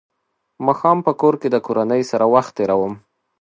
[0.65, 2.93] ماښام په کور کې د کورنۍ سره وخت تېروم.